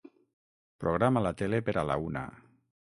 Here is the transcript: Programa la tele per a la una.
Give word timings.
Programa 0.85 1.23
la 1.27 1.35
tele 1.43 1.61
per 1.69 1.79
a 1.85 1.87
la 1.93 2.01
una. 2.09 2.27